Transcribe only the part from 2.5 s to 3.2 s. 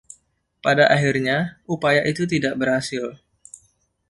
berhasil.